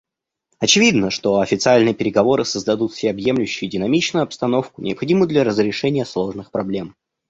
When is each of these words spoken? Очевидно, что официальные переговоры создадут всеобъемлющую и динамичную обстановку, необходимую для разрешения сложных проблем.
Очевидно, 0.57 1.11
что 1.11 1.41
официальные 1.41 1.93
переговоры 1.93 2.43
создадут 2.43 2.93
всеобъемлющую 2.93 3.69
и 3.69 3.71
динамичную 3.71 4.23
обстановку, 4.23 4.81
необходимую 4.81 5.27
для 5.27 5.43
разрешения 5.43 6.05
сложных 6.05 6.49
проблем. 6.49 6.95